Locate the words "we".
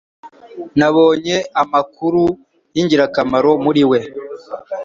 3.89-3.99